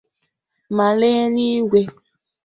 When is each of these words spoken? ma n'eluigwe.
ma 0.75 0.87
n'eluigwe. 0.97 1.81